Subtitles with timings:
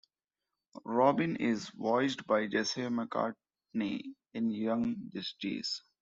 [0.83, 5.83] Robin is voiced by Jesse McCartney in "Young Justice".